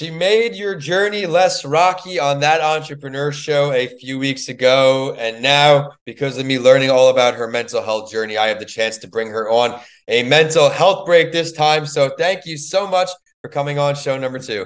[0.00, 5.14] She made your journey less rocky on that entrepreneur show a few weeks ago.
[5.18, 8.64] And now, because of me learning all about her mental health journey, I have the
[8.64, 11.84] chance to bring her on a mental health break this time.
[11.84, 13.10] So thank you so much
[13.42, 14.64] for coming on show number two.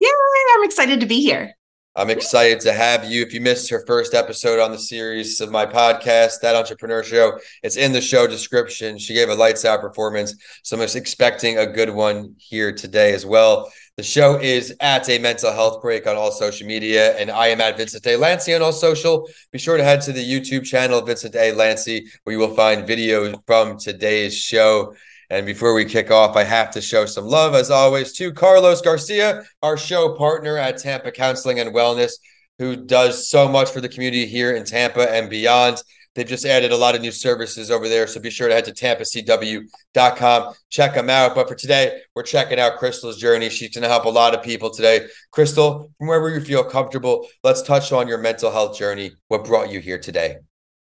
[0.00, 0.08] Yeah,
[0.56, 1.54] I'm excited to be here.
[1.94, 3.20] I'm excited to have you.
[3.20, 7.38] If you missed her first episode on the series of my podcast, That Entrepreneur Show,
[7.62, 8.96] it's in the show description.
[8.96, 10.34] She gave a lights out performance.
[10.62, 13.70] So I'm just expecting a good one here today as well.
[13.98, 17.60] The show is at a mental health break on all social media, and I am
[17.60, 18.16] at Vincent A.
[18.16, 19.28] Lancy on all social.
[19.50, 21.52] Be sure to head to the YouTube channel, Vincent A.
[21.52, 24.94] Lancy, where you will find videos from today's show.
[25.32, 28.82] And before we kick off, I have to show some love, as always, to Carlos
[28.82, 32.12] Garcia, our show partner at Tampa Counseling and Wellness,
[32.58, 35.82] who does so much for the community here in Tampa and beyond.
[36.14, 38.06] They've just added a lot of new services over there.
[38.06, 41.34] So be sure to head to tampacw.com, check them out.
[41.34, 43.48] But for today, we're checking out Crystal's journey.
[43.48, 45.06] She's going to help a lot of people today.
[45.30, 49.12] Crystal, from wherever you feel comfortable, let's touch on your mental health journey.
[49.28, 50.36] What brought you here today?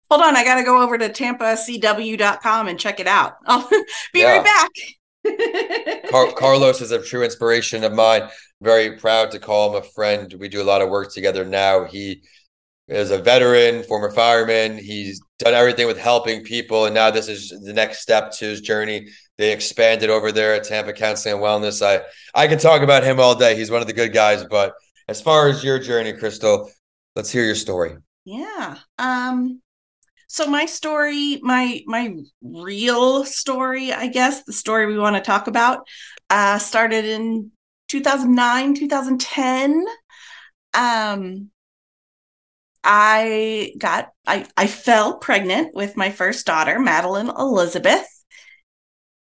[0.10, 3.38] Hold on, I got to go over to tampacw.com and check it out.
[3.46, 4.38] I'll be yeah.
[4.38, 6.10] right back.
[6.10, 8.30] Car- Carlos is a true inspiration of mine.
[8.62, 10.34] Very proud to call him a friend.
[10.40, 11.86] We do a lot of work together now.
[11.86, 12.24] He
[12.88, 14.78] is a veteran, former fireman.
[14.78, 18.62] He's done everything with helping people, and now this is the next step to his
[18.62, 19.08] journey.
[19.38, 21.86] They expanded over there at Tampa Counseling and Wellness.
[21.86, 23.56] I I can talk about him all day.
[23.56, 24.44] He's one of the good guys.
[24.44, 24.74] But
[25.08, 26.70] as far as your journey, Crystal,
[27.16, 27.96] let's hear your story.
[28.26, 28.78] Yeah.
[28.98, 29.62] Um
[30.32, 35.48] so my story my my real story i guess the story we want to talk
[35.48, 35.88] about
[36.30, 37.52] uh started in
[37.88, 39.86] 2009 2010
[40.76, 41.50] um
[42.84, 48.06] i got i i fell pregnant with my first daughter Madelyn Elizabeth.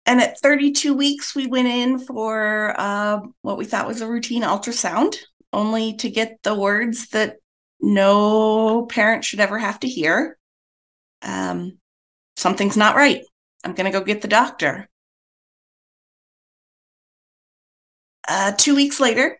[0.08, 4.42] And at 32 weeks we went in for uh, what we thought was a routine
[4.42, 5.18] ultrasound
[5.52, 7.36] only to get the words that
[7.82, 10.38] no parent should ever have to hear
[11.22, 11.78] um,
[12.36, 13.22] something's not right.
[13.64, 14.88] I'm going to go get the doctor.
[18.28, 19.40] Uh, two weeks later,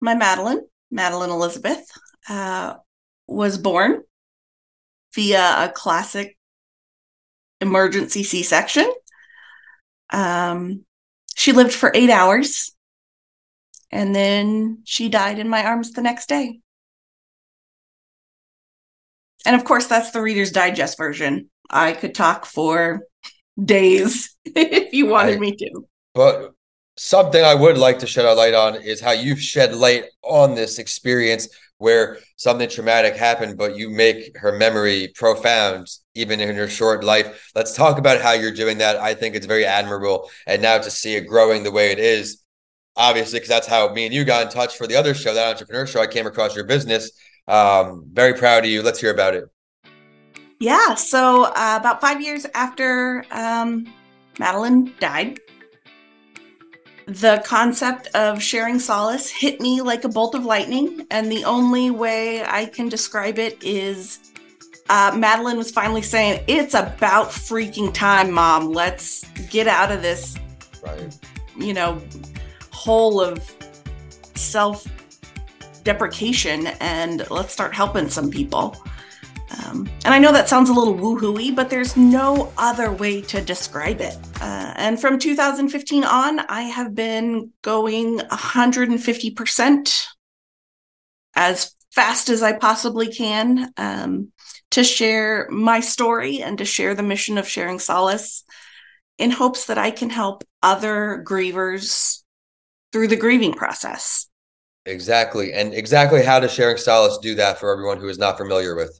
[0.00, 0.60] my Madelyn,
[0.92, 1.90] Madelyn Elizabeth,
[2.28, 2.74] uh,
[3.26, 4.02] was born
[5.14, 6.36] via a classic
[7.60, 8.90] emergency C section.
[10.10, 10.84] Um,
[11.34, 12.72] she lived for eight hours
[13.90, 16.60] and then she died in my arms the next day.
[19.48, 21.48] And of course, that's the Reader's Digest version.
[21.70, 23.00] I could talk for
[23.62, 25.88] days if you wanted I, me to.
[26.14, 26.52] But
[26.98, 30.54] something I would like to shed a light on is how you've shed light on
[30.54, 31.48] this experience
[31.78, 37.50] where something traumatic happened, but you make her memory profound, even in her short life.
[37.54, 38.96] Let's talk about how you're doing that.
[38.96, 40.28] I think it's very admirable.
[40.46, 42.42] And now to see it growing the way it is,
[42.96, 45.48] obviously, because that's how me and you got in touch for the other show, that
[45.48, 46.02] entrepreneur show.
[46.02, 47.12] I came across your business
[47.48, 48.82] um, very proud of you.
[48.82, 49.44] Let's hear about it.
[50.60, 50.94] Yeah.
[50.94, 53.92] So, uh, about five years after um,
[54.34, 55.40] Madelyn died,
[57.06, 61.06] the concept of sharing solace hit me like a bolt of lightning.
[61.10, 64.32] And the only way I can describe it is
[64.90, 68.72] uh, Madelyn was finally saying, It's about freaking time, mom.
[68.72, 70.36] Let's get out of this,
[70.82, 71.16] right.
[71.56, 72.02] you know,
[72.72, 73.42] hole of
[74.34, 74.86] self
[75.84, 78.76] deprecation and let's start helping some people.
[79.50, 83.40] Um, and I know that sounds a little woohooey, but there's no other way to
[83.40, 84.16] describe it.
[84.40, 90.06] Uh, and from 2015 on, I have been going 150%
[91.34, 94.32] as fast as I possibly can um,
[94.72, 98.44] to share my story and to share the mission of sharing solace
[99.16, 102.22] in hopes that I can help other grievers
[102.92, 104.28] through the grieving process.
[104.88, 105.52] Exactly.
[105.52, 108.98] And exactly how does sharing solace do that for everyone who is not familiar with?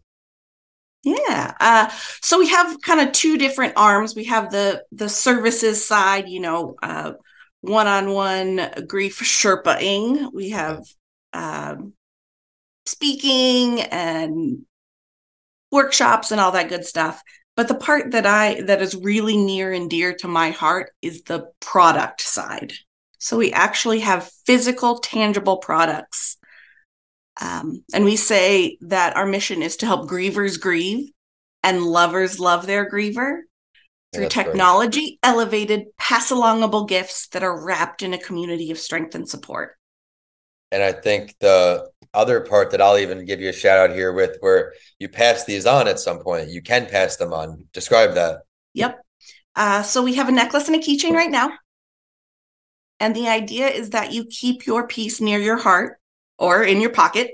[1.02, 1.54] Yeah.
[1.58, 1.90] Uh,
[2.20, 4.14] so we have kind of two different arms.
[4.14, 7.12] We have the the services side, you know, uh,
[7.62, 10.30] one-on-one grief sherpaing.
[10.32, 10.84] We have
[11.32, 11.94] um,
[12.84, 14.66] speaking and
[15.72, 17.22] workshops and all that good stuff.
[17.56, 21.22] But the part that I that is really near and dear to my heart is
[21.22, 22.72] the product side.
[23.18, 26.36] So we actually have physical, tangible products.
[27.40, 31.10] Um, and we say that our mission is to help grievers grieve
[31.62, 33.40] and lovers love their griever
[34.12, 35.18] through yeah, technology, great.
[35.22, 39.76] elevated, pass alongable gifts that are wrapped in a community of strength and support.
[40.70, 44.12] And I think the other part that I'll even give you a shout out here
[44.12, 47.66] with where you pass these on at some point, you can pass them on.
[47.72, 48.40] Describe that.
[48.74, 49.00] Yep.
[49.54, 51.50] Uh, so we have a necklace and a keychain right now.
[53.00, 55.98] And the idea is that you keep your piece near your heart
[56.38, 57.30] or in your pocket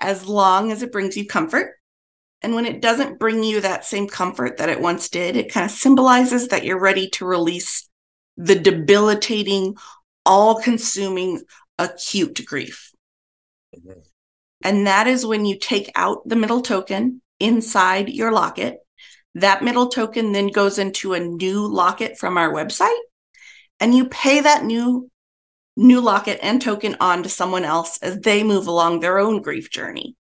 [0.00, 1.74] as long as it brings you comfort.
[2.42, 5.64] And when it doesn't bring you that same comfort that it once did, it kind
[5.64, 7.88] of symbolizes that you're ready to release
[8.36, 9.76] the debilitating,
[10.26, 11.42] all consuming,
[11.78, 12.92] acute grief.
[13.74, 14.00] Mm-hmm.
[14.62, 18.78] And that is when you take out the middle token inside your locket.
[19.34, 22.98] That middle token then goes into a new locket from our website.
[23.80, 25.10] And you pay that new
[25.76, 29.70] new locket and token on to someone else as they move along their own grief
[29.70, 30.16] journey.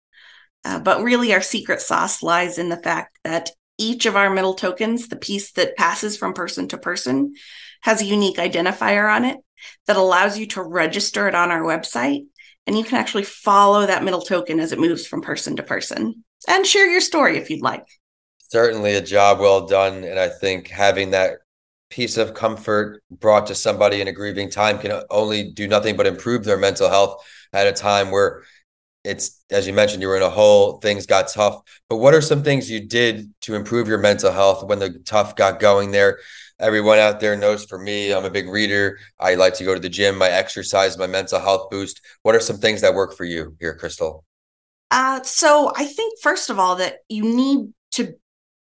[0.65, 4.55] Uh, but really, our secret sauce lies in the fact that each of our middle
[4.55, 7.35] tokens, the piece that passes from person to person,
[7.81, 9.39] has a unique identifier on it
[9.87, 12.27] that allows you to register it on our website.
[12.67, 16.25] And you can actually follow that middle token as it moves from person to person
[16.47, 17.87] and share your story if you'd like.
[18.39, 20.05] Certainly a job well done.
[20.05, 21.39] And I think having that
[21.91, 26.07] piece of comfort brought to somebody in a grieving time can only do nothing but
[26.07, 27.23] improve their mental health
[27.53, 28.45] at a time where
[29.03, 31.63] it's as you mentioned you were in a hole things got tough.
[31.89, 35.37] But what are some things you did to improve your mental health when the tough
[35.37, 36.19] got going there?
[36.59, 38.99] Everyone out there knows for me i'm a big reader.
[39.19, 40.17] I like to go to the gym.
[40.17, 42.01] My exercise my mental health boost.
[42.23, 44.25] What are some things that work for you here crystal?
[44.91, 48.15] Uh, so i think first of all that you need to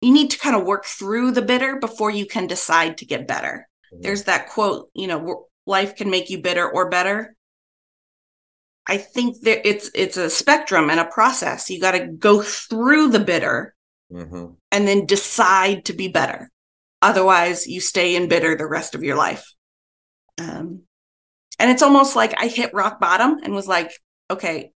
[0.02, 3.28] you need to kind of work through the bitter before you can decide to get
[3.28, 3.68] better.
[3.94, 4.02] Mm-hmm.
[4.02, 7.36] There's that quote, you know, life can make you bitter or better.
[8.86, 11.70] I think that it's it's a spectrum and a process.
[11.70, 13.76] You got to go through the bitter
[14.12, 14.54] mm-hmm.
[14.72, 16.50] and then decide to be better.
[17.02, 19.46] Otherwise, you stay in bitter the rest of your life.
[20.38, 20.84] Um,
[21.60, 23.92] and it's almost like I hit rock bottom and was like,
[24.30, 24.72] okay,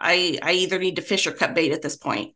[0.00, 2.34] I I either need to fish or cut bait at this point.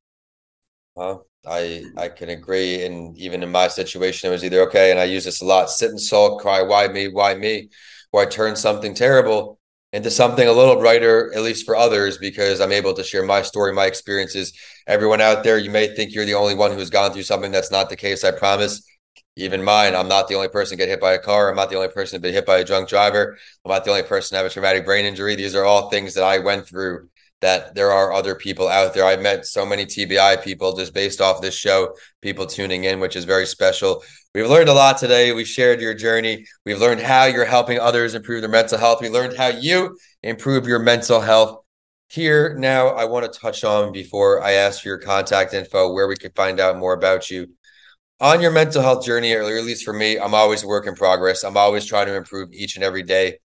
[0.94, 2.84] Well, I I can agree.
[2.84, 5.70] And even in my situation, it was either okay, and I use this a lot:
[5.70, 7.68] sit and sulk, cry, why me, why me,
[8.12, 9.58] or I turn something terrible
[9.92, 13.42] into something a little brighter, at least for others, because I'm able to share my
[13.42, 14.52] story, my experiences.
[14.86, 17.70] Everyone out there, you may think you're the only one who's gone through something that's
[17.70, 18.24] not the case.
[18.24, 18.82] I promise.
[19.38, 21.50] Even mine, I'm not the only person to get hit by a car.
[21.50, 23.36] I'm not the only person to be hit by a drunk driver.
[23.64, 25.34] I'm not the only person to have a traumatic brain injury.
[25.34, 27.10] These are all things that I went through
[27.40, 29.04] that there are other people out there.
[29.04, 33.16] I've met so many TBI people just based off this show, people tuning in, which
[33.16, 34.02] is very special.
[34.34, 35.32] We've learned a lot today.
[35.32, 36.46] We shared your journey.
[36.64, 39.00] We've learned how you're helping others improve their mental health.
[39.00, 41.62] We learned how you improve your mental health.
[42.08, 46.06] Here now, I want to touch on before I ask for your contact info where
[46.06, 47.48] we can find out more about you.
[48.20, 50.94] On your mental health journey, or at least for me, I'm always a work in
[50.94, 51.42] progress.
[51.42, 53.38] I'm always trying to improve each and every day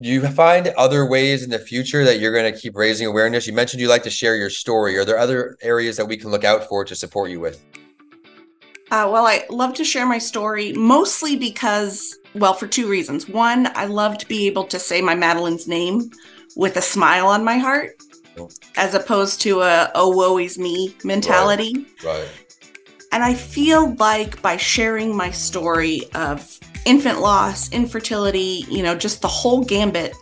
[0.00, 3.46] you find other ways in the future that you're going to keep raising awareness?
[3.46, 4.98] You mentioned you like to share your story.
[4.98, 7.64] Are there other areas that we can look out for to support you with?
[8.90, 13.28] Uh, well, I love to share my story mostly because, well, for two reasons.
[13.28, 16.10] One, I love to be able to say my Madelyn's name
[16.56, 17.96] with a smile on my heart,
[18.76, 21.86] as opposed to a "oh woe is me" mentality.
[22.04, 22.20] Right.
[22.20, 22.28] right.
[23.12, 29.20] And I feel like by sharing my story of infant loss, infertility, you know, just
[29.20, 30.14] the whole gambit,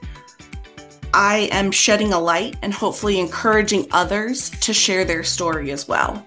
[1.13, 6.27] I am shedding a light and hopefully encouraging others to share their story as well.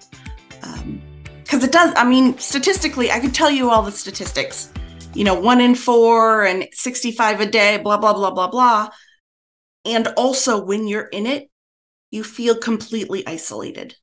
[0.61, 4.71] Because um, it does, I mean, statistically, I could tell you all the statistics,
[5.13, 8.89] you know, one in four and 65 a day, blah, blah, blah, blah, blah.
[9.83, 11.49] And also, when you're in it,
[12.11, 13.95] you feel completely isolated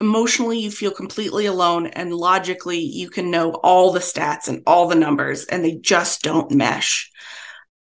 [0.00, 4.86] emotionally you feel completely alone and logically you can know all the stats and all
[4.86, 7.10] the numbers and they just don't mesh.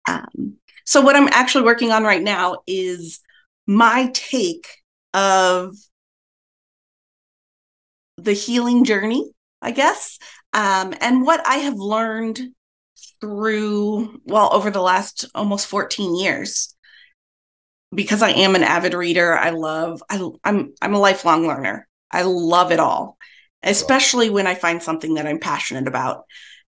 [0.06, 3.20] Um, so what i'm actually working on right now is
[3.66, 4.66] my take
[5.12, 5.76] of
[8.16, 10.18] the healing journey i guess.
[10.54, 12.40] Um, and what i have learned
[13.20, 16.74] through well over the last almost 14 years
[17.94, 22.22] because i am an avid reader i love I, i'm i'm a lifelong learner I
[22.22, 23.18] love it all,
[23.62, 26.24] especially when I find something that I'm passionate about.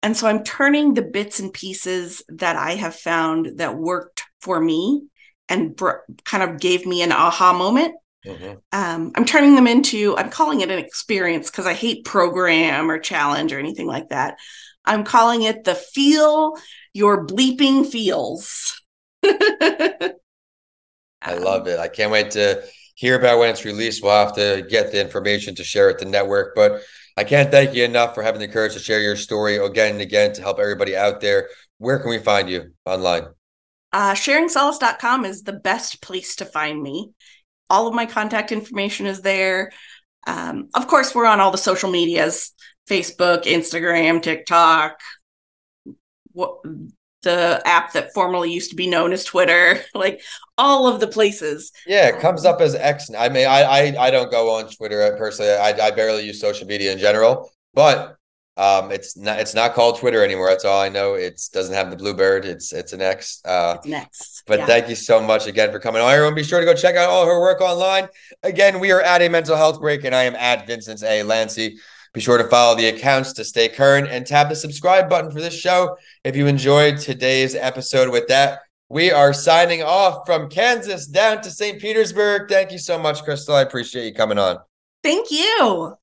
[0.03, 4.59] And so I'm turning the bits and pieces that I have found that worked for
[4.59, 5.07] me
[5.49, 7.95] and br- kind of gave me an aha moment.
[8.25, 8.57] Mm-hmm.
[8.71, 12.99] Um, I'm turning them into, I'm calling it an experience because I hate program or
[12.99, 14.37] challenge or anything like that.
[14.85, 16.57] I'm calling it the feel
[16.93, 18.81] your bleeping feels.
[19.23, 20.13] I
[21.33, 21.79] love it.
[21.79, 22.63] I can't wait to
[22.97, 24.03] hear about when it's released.
[24.03, 26.55] We'll have to get the information to share it the network.
[26.55, 26.81] But
[27.15, 30.01] I can't thank you enough for having the courage to share your story again and
[30.01, 31.47] again to help everybody out there.
[31.77, 33.27] Where can we find you online?
[33.93, 37.11] Uh, sharingsolace.com is the best place to find me.
[37.69, 39.71] All of my contact information is there.
[40.25, 42.51] Um, of course, we're on all the social medias
[42.89, 44.99] Facebook, Instagram, TikTok,
[46.31, 46.61] what
[47.23, 50.21] the app that formerly used to be known as Twitter, like
[50.57, 51.71] all of the places.
[51.85, 53.09] Yeah, it comes up as X.
[53.17, 55.51] I mean, I I, I don't go on Twitter personally.
[55.51, 58.17] I, I barely use social media in general, but
[58.57, 60.49] um, it's not it's not called Twitter anymore.
[60.49, 61.13] That's all I know.
[61.13, 62.43] It doesn't have the bluebird.
[62.43, 63.39] It's it's an X.
[63.45, 64.43] Uh, it's next.
[64.47, 64.65] But yeah.
[64.65, 66.11] thank you so much again for coming on.
[66.11, 68.07] Everyone, be sure to go check out all her work online.
[68.41, 71.21] Again, we are at a mental health break, and I am at Vincent A.
[71.21, 71.77] Lancy.
[72.17, 75.39] Be sure to follow the accounts to stay current and tap the subscribe button for
[75.39, 78.09] this show if you enjoyed today's episode.
[78.09, 81.79] With that, we are signing off from Kansas down to St.
[81.79, 82.49] Petersburg.
[82.49, 83.53] Thank you so much, Crystal.
[83.53, 84.57] I appreciate you coming on.
[85.03, 85.95] Thank you.